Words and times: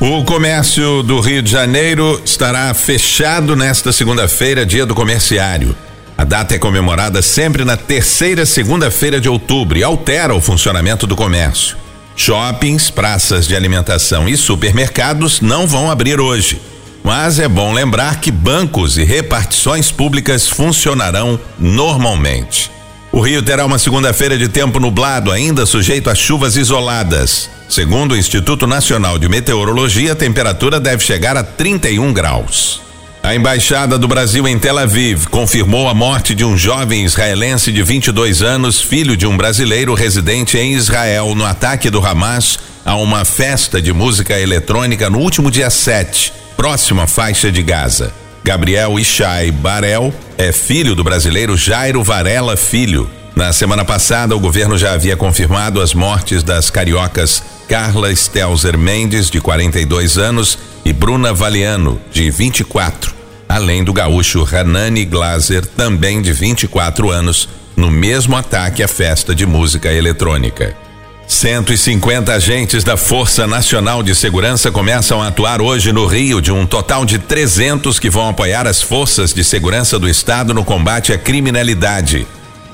O 0.00 0.24
comércio 0.24 1.04
do 1.04 1.20
Rio 1.20 1.40
de 1.40 1.50
Janeiro 1.50 2.20
estará 2.24 2.74
fechado 2.74 3.54
nesta 3.54 3.92
segunda-feira, 3.92 4.66
dia 4.66 4.84
do 4.84 4.94
comerciário. 4.94 5.74
A 6.18 6.24
data 6.24 6.54
é 6.54 6.58
comemorada 6.58 7.22
sempre 7.22 7.64
na 7.64 7.76
terceira 7.76 8.44
segunda-feira 8.44 9.20
de 9.20 9.28
outubro 9.28 9.78
e 9.78 9.84
altera 9.84 10.34
o 10.34 10.40
funcionamento 10.40 11.06
do 11.06 11.14
comércio. 11.14 11.76
Shoppings, 12.16 12.90
praças 12.90 13.46
de 13.46 13.54
alimentação 13.54 14.28
e 14.28 14.36
supermercados 14.36 15.40
não 15.40 15.66
vão 15.66 15.88
abrir 15.88 16.20
hoje. 16.20 16.60
Mas 17.02 17.38
é 17.38 17.46
bom 17.46 17.72
lembrar 17.72 18.20
que 18.20 18.32
bancos 18.32 18.98
e 18.98 19.04
repartições 19.04 19.92
públicas 19.92 20.48
funcionarão 20.48 21.38
normalmente. 21.58 22.70
O 23.14 23.20
Rio 23.20 23.44
terá 23.44 23.64
uma 23.64 23.78
segunda-feira 23.78 24.36
de 24.36 24.48
tempo 24.48 24.80
nublado, 24.80 25.30
ainda 25.30 25.64
sujeito 25.64 26.10
a 26.10 26.16
chuvas 26.16 26.56
isoladas. 26.56 27.48
Segundo 27.68 28.10
o 28.10 28.16
Instituto 28.16 28.66
Nacional 28.66 29.20
de 29.20 29.28
Meteorologia, 29.28 30.14
a 30.14 30.16
temperatura 30.16 30.80
deve 30.80 31.04
chegar 31.04 31.36
a 31.36 31.44
31 31.44 32.12
graus. 32.12 32.80
A 33.22 33.32
embaixada 33.32 33.96
do 33.96 34.08
Brasil 34.08 34.48
em 34.48 34.58
Tel 34.58 34.76
Aviv 34.76 35.26
confirmou 35.26 35.88
a 35.88 35.94
morte 35.94 36.34
de 36.34 36.44
um 36.44 36.58
jovem 36.58 37.04
israelense 37.04 37.70
de 37.70 37.84
22 37.84 38.42
anos, 38.42 38.80
filho 38.80 39.16
de 39.16 39.28
um 39.28 39.36
brasileiro 39.36 39.94
residente 39.94 40.58
em 40.58 40.72
Israel, 40.72 41.36
no 41.36 41.44
ataque 41.44 41.90
do 41.90 42.04
Hamas 42.04 42.58
a 42.84 42.96
uma 42.96 43.24
festa 43.24 43.80
de 43.80 43.92
música 43.92 44.40
eletrônica 44.40 45.08
no 45.08 45.20
último 45.20 45.52
dia 45.52 45.70
7, 45.70 46.32
próximo 46.56 47.00
à 47.00 47.06
faixa 47.06 47.52
de 47.52 47.62
Gaza. 47.62 48.12
Gabriel 48.42 48.98
Ishai 48.98 49.52
Barel 49.52 50.12
é 50.38 50.52
filho 50.52 50.94
do 50.94 51.04
brasileiro 51.04 51.56
Jairo 51.56 52.02
Varela 52.02 52.56
Filho. 52.56 53.08
Na 53.34 53.52
semana 53.52 53.84
passada, 53.84 54.36
o 54.36 54.40
governo 54.40 54.78
já 54.78 54.92
havia 54.92 55.16
confirmado 55.16 55.80
as 55.80 55.92
mortes 55.92 56.42
das 56.42 56.70
cariocas 56.70 57.42
Carla 57.68 58.14
Stelzer 58.14 58.76
Mendes, 58.78 59.30
de 59.30 59.40
42 59.40 60.18
anos, 60.18 60.58
e 60.84 60.92
Bruna 60.92 61.32
Valiano, 61.32 62.00
de 62.12 62.30
24, 62.30 63.14
além 63.48 63.82
do 63.82 63.92
gaúcho 63.92 64.46
Hanani 64.50 65.04
Glaser, 65.04 65.64
também 65.64 66.20
de 66.20 66.32
24 66.32 67.10
anos, 67.10 67.48
no 67.76 67.90
mesmo 67.90 68.36
ataque 68.36 68.82
à 68.82 68.88
festa 68.88 69.34
de 69.34 69.46
música 69.46 69.92
eletrônica. 69.92 70.83
150 71.26 72.32
agentes 72.32 72.84
da 72.84 72.96
Força 72.96 73.46
Nacional 73.46 74.02
de 74.02 74.14
Segurança 74.14 74.70
começam 74.70 75.22
a 75.22 75.28
atuar 75.28 75.60
hoje 75.60 75.92
no 75.92 76.06
Rio, 76.06 76.40
de 76.40 76.52
um 76.52 76.66
total 76.66 77.04
de 77.04 77.18
300 77.18 77.98
que 77.98 78.10
vão 78.10 78.28
apoiar 78.28 78.66
as 78.66 78.82
forças 78.82 79.32
de 79.32 79.42
segurança 79.42 79.98
do 79.98 80.08
Estado 80.08 80.52
no 80.52 80.64
combate 80.64 81.12
à 81.12 81.18
criminalidade. 81.18 82.26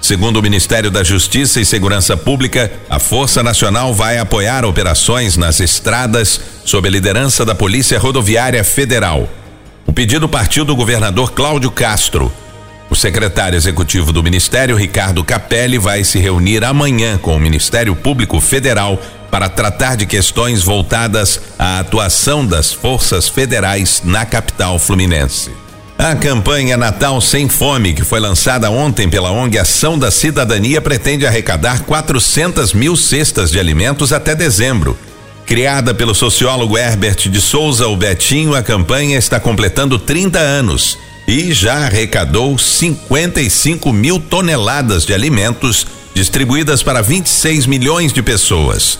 Segundo 0.00 0.36
o 0.36 0.42
Ministério 0.42 0.90
da 0.90 1.02
Justiça 1.02 1.60
e 1.60 1.64
Segurança 1.64 2.16
Pública, 2.16 2.70
a 2.88 3.00
Força 3.00 3.42
Nacional 3.42 3.92
vai 3.92 4.18
apoiar 4.18 4.64
operações 4.64 5.36
nas 5.36 5.58
estradas 5.58 6.40
sob 6.64 6.86
a 6.86 6.90
liderança 6.90 7.44
da 7.44 7.54
Polícia 7.54 7.98
Rodoviária 7.98 8.62
Federal. 8.62 9.28
O 9.84 9.92
pedido 9.92 10.28
partiu 10.28 10.64
do 10.64 10.76
governador 10.76 11.32
Cláudio 11.32 11.70
Castro. 11.70 12.32
O 12.88 12.94
secretário 12.94 13.56
executivo 13.56 14.12
do 14.12 14.22
Ministério, 14.22 14.76
Ricardo 14.76 15.24
Capelli, 15.24 15.76
vai 15.76 16.04
se 16.04 16.18
reunir 16.20 16.64
amanhã 16.64 17.18
com 17.18 17.34
o 17.34 17.40
Ministério 17.40 17.96
Público 17.96 18.40
Federal 18.40 19.00
para 19.28 19.48
tratar 19.48 19.96
de 19.96 20.06
questões 20.06 20.62
voltadas 20.62 21.40
à 21.58 21.80
atuação 21.80 22.46
das 22.46 22.72
forças 22.72 23.28
federais 23.28 24.02
na 24.04 24.24
capital 24.24 24.78
fluminense. 24.78 25.50
A 25.98 26.14
campanha 26.14 26.76
Natal 26.76 27.20
Sem 27.20 27.48
Fome, 27.48 27.92
que 27.92 28.04
foi 28.04 28.20
lançada 28.20 28.70
ontem 28.70 29.08
pela 29.08 29.32
ONG 29.32 29.58
Ação 29.58 29.98
da 29.98 30.10
Cidadania, 30.10 30.80
pretende 30.80 31.26
arrecadar 31.26 31.82
400 31.82 32.72
mil 32.72 32.94
cestas 32.94 33.50
de 33.50 33.58
alimentos 33.58 34.12
até 34.12 34.34
dezembro. 34.34 34.96
Criada 35.44 35.92
pelo 35.92 36.14
sociólogo 36.14 36.78
Herbert 36.78 37.28
de 37.28 37.40
Souza, 37.40 37.88
o 37.88 37.96
Betinho, 37.96 38.54
a 38.54 38.62
campanha 38.62 39.18
está 39.18 39.40
completando 39.40 39.98
30 39.98 40.38
anos 40.38 40.98
e 41.26 41.52
já 41.52 41.86
arrecadou 41.86 42.56
55 42.56 43.92
mil 43.92 44.20
toneladas 44.20 45.04
de 45.04 45.12
alimentos 45.12 45.86
distribuídas 46.14 46.82
para 46.82 47.02
26 47.02 47.66
milhões 47.66 48.12
de 48.12 48.22
pessoas. 48.22 48.98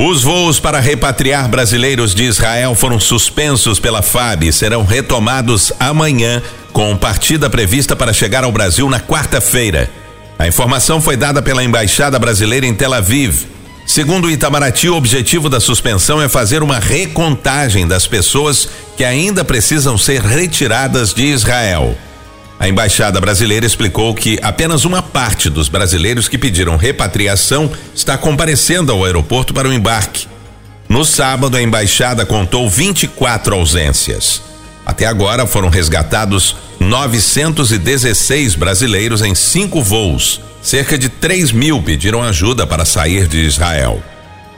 Os 0.00 0.22
voos 0.22 0.60
para 0.60 0.78
repatriar 0.78 1.48
brasileiros 1.48 2.14
de 2.14 2.22
Israel 2.22 2.72
foram 2.76 3.00
suspensos 3.00 3.80
pela 3.80 4.00
FAB 4.00 4.44
e 4.44 4.52
serão 4.52 4.84
retomados 4.84 5.72
amanhã, 5.80 6.40
com 6.72 6.96
partida 6.96 7.50
prevista 7.50 7.96
para 7.96 8.12
chegar 8.12 8.44
ao 8.44 8.52
Brasil 8.52 8.88
na 8.88 9.00
quarta-feira. 9.00 9.90
A 10.38 10.46
informação 10.46 11.00
foi 11.00 11.16
dada 11.16 11.42
pela 11.42 11.64
Embaixada 11.64 12.16
Brasileira 12.16 12.64
em 12.64 12.72
Tel 12.74 12.94
Aviv. 12.94 13.46
Segundo 13.84 14.30
Itamaraty, 14.30 14.88
o 14.88 14.94
objetivo 14.94 15.50
da 15.50 15.58
suspensão 15.58 16.22
é 16.22 16.28
fazer 16.28 16.62
uma 16.62 16.78
recontagem 16.78 17.84
das 17.84 18.06
pessoas 18.06 18.68
que 18.96 19.02
ainda 19.02 19.44
precisam 19.44 19.98
ser 19.98 20.22
retiradas 20.22 21.12
de 21.12 21.24
Israel. 21.24 21.98
A 22.58 22.68
embaixada 22.68 23.20
brasileira 23.20 23.64
explicou 23.64 24.14
que 24.14 24.38
apenas 24.42 24.84
uma 24.84 25.00
parte 25.00 25.48
dos 25.48 25.68
brasileiros 25.68 26.28
que 26.28 26.36
pediram 26.36 26.76
repatriação 26.76 27.70
está 27.94 28.18
comparecendo 28.18 28.92
ao 28.92 29.04
aeroporto 29.04 29.54
para 29.54 29.68
o 29.68 29.72
embarque. 29.72 30.26
No 30.88 31.04
sábado, 31.04 31.56
a 31.56 31.62
embaixada 31.62 32.26
contou 32.26 32.68
24 32.68 33.54
ausências. 33.54 34.42
Até 34.84 35.06
agora 35.06 35.46
foram 35.46 35.68
resgatados 35.68 36.56
916 36.80 38.54
brasileiros 38.54 39.22
em 39.22 39.34
cinco 39.34 39.82
voos 39.82 40.40
cerca 40.62 40.98
de 40.98 41.08
3 41.08 41.52
mil 41.52 41.82
pediram 41.82 42.22
ajuda 42.22 42.66
para 42.66 42.84
sair 42.84 43.26
de 43.26 43.38
Israel. 43.38 44.02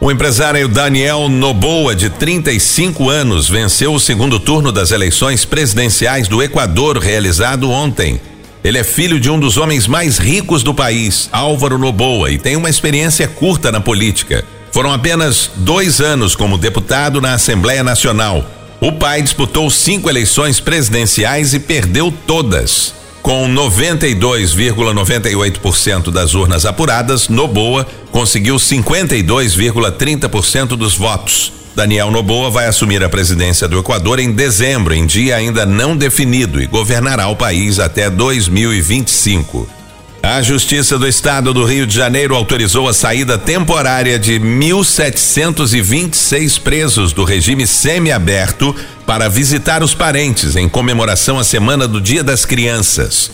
O 0.00 0.12
empresário 0.12 0.68
Daniel 0.68 1.28
Noboa, 1.28 1.92
de 1.92 2.08
35 2.08 3.10
anos, 3.10 3.48
venceu 3.48 3.92
o 3.92 3.98
segundo 3.98 4.38
turno 4.38 4.70
das 4.70 4.92
eleições 4.92 5.44
presidenciais 5.44 6.28
do 6.28 6.40
Equador 6.40 6.98
realizado 6.98 7.68
ontem. 7.68 8.20
Ele 8.62 8.78
é 8.78 8.84
filho 8.84 9.18
de 9.18 9.28
um 9.28 9.40
dos 9.40 9.56
homens 9.56 9.88
mais 9.88 10.16
ricos 10.16 10.62
do 10.62 10.72
país, 10.72 11.28
Álvaro 11.32 11.78
Noboa, 11.78 12.30
e 12.30 12.38
tem 12.38 12.54
uma 12.54 12.70
experiência 12.70 13.26
curta 13.26 13.72
na 13.72 13.80
política. 13.80 14.44
Foram 14.70 14.92
apenas 14.92 15.50
dois 15.56 16.00
anos 16.00 16.36
como 16.36 16.56
deputado 16.56 17.20
na 17.20 17.34
Assembleia 17.34 17.82
Nacional. 17.82 18.48
O 18.80 18.92
pai 18.92 19.20
disputou 19.20 19.68
cinco 19.68 20.08
eleições 20.08 20.60
presidenciais 20.60 21.54
e 21.54 21.58
perdeu 21.58 22.14
todas. 22.24 22.94
Com 23.22 23.48
92,98% 23.48 26.10
das 26.10 26.34
urnas 26.34 26.64
apuradas, 26.64 27.28
Noboa 27.28 27.86
conseguiu 28.10 28.56
52,30% 28.56 30.76
dos 30.76 30.96
votos. 30.96 31.52
Daniel 31.74 32.10
Noboa 32.10 32.48
vai 32.50 32.66
assumir 32.66 33.04
a 33.04 33.08
presidência 33.08 33.68
do 33.68 33.78
Equador 33.78 34.18
em 34.18 34.32
dezembro, 34.32 34.92
em 34.94 35.06
dia 35.06 35.36
ainda 35.36 35.64
não 35.64 35.96
definido, 35.96 36.60
e 36.60 36.66
governará 36.66 37.28
o 37.28 37.36
país 37.36 37.78
até 37.78 38.10
2025. 38.10 39.78
A 40.20 40.42
Justiça 40.42 40.98
do 40.98 41.06
Estado 41.06 41.54
do 41.54 41.64
Rio 41.64 41.86
de 41.86 41.94
Janeiro 41.94 42.34
autorizou 42.34 42.88
a 42.88 42.92
saída 42.92 43.38
temporária 43.38 44.18
de 44.18 44.40
1.726 44.40 46.60
presos 46.60 47.12
do 47.12 47.22
regime 47.22 47.64
semiaberto 47.64 48.74
para 49.08 49.26
visitar 49.26 49.82
os 49.82 49.94
parentes 49.94 50.54
em 50.54 50.68
comemoração 50.68 51.38
à 51.38 51.42
Semana 51.42 51.88
do 51.88 51.98
Dia 51.98 52.22
das 52.22 52.44
Crianças. 52.44 53.30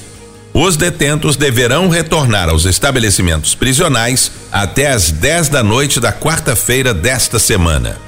Os 0.52 0.76
detentos 0.76 1.34
deverão 1.34 1.88
retornar 1.88 2.48
aos 2.48 2.64
estabelecimentos 2.64 3.56
prisionais 3.56 4.30
até 4.52 4.92
às 4.92 5.10
10 5.10 5.48
da 5.48 5.64
noite 5.64 5.98
da 5.98 6.12
quarta-feira 6.12 6.94
desta 6.94 7.40
semana. 7.40 7.98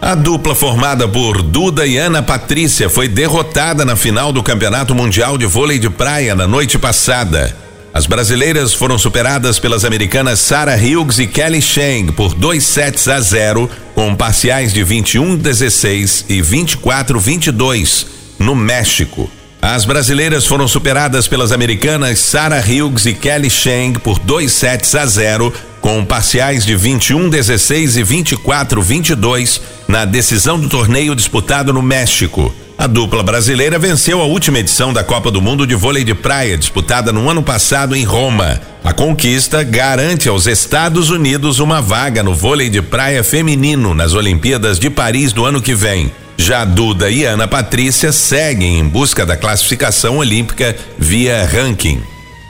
A 0.00 0.14
dupla 0.14 0.54
formada 0.54 1.08
por 1.08 1.42
Duda 1.42 1.84
e 1.84 1.96
Ana 1.96 2.22
Patrícia 2.22 2.88
foi 2.88 3.08
derrotada 3.08 3.84
na 3.84 3.96
final 3.96 4.32
do 4.32 4.40
Campeonato 4.40 4.94
Mundial 4.94 5.36
de 5.36 5.46
Vôlei 5.46 5.80
de 5.80 5.90
Praia 5.90 6.32
na 6.36 6.46
noite 6.46 6.78
passada. 6.78 7.56
As 7.92 8.06
brasileiras 8.06 8.72
foram 8.72 8.96
superadas 8.96 9.58
pelas 9.58 9.84
americanas 9.84 10.38
Sarah 10.38 10.76
Hughes 10.76 11.18
e 11.18 11.26
Kelly 11.26 11.60
Chang 11.60 12.12
por 12.12 12.34
2 12.34 12.62
sets 12.62 13.08
a 13.08 13.18
0, 13.18 13.68
com 13.96 14.14
parciais 14.14 14.74
de 14.74 14.84
21-16 14.84 16.26
e 16.28 16.42
24-22 16.42 18.06
no 18.38 18.54
México. 18.54 19.28
As 19.60 19.86
brasileiras 19.86 20.44
foram 20.44 20.68
superadas 20.68 21.26
pelas 21.26 21.50
americanas 21.50 22.18
Sarah 22.18 22.60
Hughes 22.60 23.06
e 23.06 23.14
Kelly 23.14 23.48
Chang 23.48 23.98
por 23.98 24.18
2 24.18 24.52
sets 24.52 24.94
a 24.94 25.06
0, 25.06 25.50
com 25.80 26.04
parciais 26.04 26.66
de 26.66 26.76
21 26.76 27.30
16 27.30 27.96
e 27.96 28.02
24 28.02 28.82
22 28.82 29.62
na 29.88 30.04
decisão 30.04 30.60
do 30.60 30.68
torneio 30.68 31.16
disputado 31.16 31.72
no 31.72 31.80
México. 31.80 32.54
A 32.78 32.86
dupla 32.86 33.22
brasileira 33.22 33.78
venceu 33.78 34.20
a 34.20 34.26
última 34.26 34.58
edição 34.58 34.92
da 34.92 35.02
Copa 35.02 35.30
do 35.30 35.40
Mundo 35.40 35.66
de 35.66 35.74
Vôlei 35.74 36.04
de 36.04 36.14
Praia, 36.14 36.58
disputada 36.58 37.10
no 37.10 37.28
ano 37.30 37.42
passado 37.42 37.96
em 37.96 38.04
Roma. 38.04 38.60
A 38.84 38.92
conquista 38.92 39.62
garante 39.62 40.28
aos 40.28 40.46
Estados 40.46 41.08
Unidos 41.08 41.58
uma 41.58 41.80
vaga 41.80 42.22
no 42.22 42.34
vôlei 42.34 42.68
de 42.68 42.82
praia 42.82 43.24
feminino 43.24 43.94
nas 43.94 44.12
Olimpíadas 44.12 44.78
de 44.78 44.90
Paris 44.90 45.32
do 45.32 45.46
ano 45.46 45.62
que 45.62 45.74
vem. 45.74 46.12
Já 46.36 46.66
Duda 46.66 47.10
e 47.10 47.24
Ana 47.24 47.48
Patrícia 47.48 48.12
seguem 48.12 48.78
em 48.78 48.86
busca 48.86 49.24
da 49.24 49.38
classificação 49.38 50.18
olímpica 50.18 50.76
via 50.98 51.46
ranking. 51.46 52.02